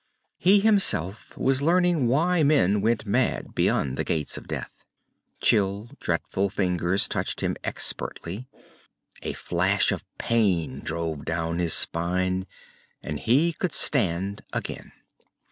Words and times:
He 0.39 0.61
himself 0.61 1.37
was 1.37 1.61
learning 1.61 2.07
why 2.07 2.41
men 2.41 2.81
went 2.81 3.05
mad 3.05 3.53
beyond 3.53 3.97
the 3.99 4.03
Gates 4.03 4.35
of 4.35 4.47
Death. 4.47 4.83
Chill, 5.41 5.91
dreadful 5.99 6.49
fingers 6.49 7.07
touched 7.07 7.41
him 7.41 7.55
expertly. 7.63 8.47
A 9.21 9.33
flash 9.33 9.91
of 9.91 10.03
pain 10.17 10.79
drove 10.79 11.23
down 11.23 11.59
his 11.59 11.75
spine, 11.75 12.47
and 13.03 13.19
he 13.19 13.53
could 13.53 13.73
stand 13.73 14.41
again. 14.51 14.91